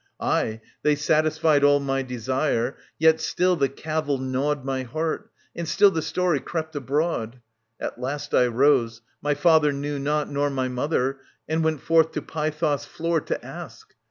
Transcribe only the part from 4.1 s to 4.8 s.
gnawed